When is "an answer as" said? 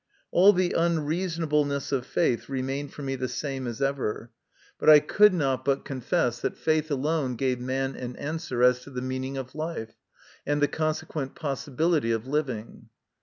7.95-8.79